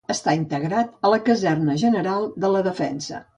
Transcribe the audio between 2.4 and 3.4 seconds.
de la Defensa.